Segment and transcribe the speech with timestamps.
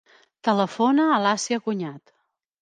[0.47, 2.17] Telefona a l'Assia Cuñat.